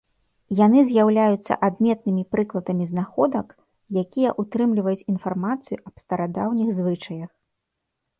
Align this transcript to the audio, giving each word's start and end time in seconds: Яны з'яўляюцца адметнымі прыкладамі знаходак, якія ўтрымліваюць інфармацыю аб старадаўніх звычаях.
Яны 0.59 0.79
з'яўляюцца 0.91 1.57
адметнымі 1.67 2.23
прыкладамі 2.35 2.87
знаходак, 2.91 3.47
якія 4.03 4.29
ўтрымліваюць 4.45 5.05
інфармацыю 5.13 5.77
аб 5.91 5.95
старадаўніх 6.03 6.73
звычаях. 6.79 7.29